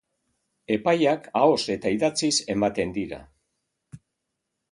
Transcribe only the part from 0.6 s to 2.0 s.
Epaiak ahoz eta